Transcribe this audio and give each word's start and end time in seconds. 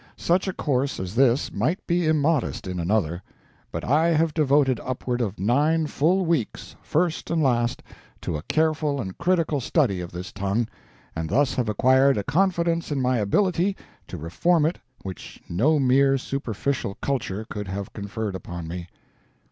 Such 0.17 0.47
a 0.47 0.53
course 0.53 0.99
as 0.99 1.13
this 1.13 1.53
might 1.53 1.85
be 1.85 2.07
immodest 2.07 2.65
in 2.65 2.79
another; 2.79 3.21
but 3.71 3.83
I 3.85 4.07
have 4.07 4.33
devoted 4.33 4.79
upward 4.79 5.21
of 5.21 5.39
nine 5.39 5.85
full 5.85 6.25
weeks, 6.25 6.75
first 6.81 7.29
and 7.29 7.43
last, 7.43 7.83
to 8.21 8.35
a 8.35 8.41
careful 8.41 8.99
and 8.99 9.15
critical 9.19 9.61
study 9.61 10.01
of 10.01 10.11
this 10.11 10.31
tongue, 10.31 10.67
and 11.15 11.29
thus 11.29 11.53
have 11.53 11.69
acquired 11.69 12.17
a 12.17 12.23
confidence 12.23 12.91
in 12.91 12.99
my 12.99 13.19
ability 13.19 13.77
to 14.07 14.17
reform 14.17 14.65
it 14.65 14.79
which 15.03 15.39
no 15.47 15.77
mere 15.77 16.17
superficial 16.17 16.97
culture 16.99 17.45
could 17.47 17.67
have 17.67 17.93
conferred 17.93 18.33
upon 18.33 18.67
me. 18.67 18.87